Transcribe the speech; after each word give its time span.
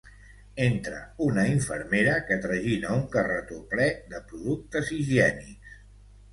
Entra 0.67 1.01
una 1.25 1.43
infermera 1.49 2.15
que 2.31 2.39
tragina 2.47 2.95
un 3.03 3.05
carretó 3.19 3.61
ple 3.77 3.89
de 4.15 4.25
productes 4.33 4.93
higiènics. 5.01 5.81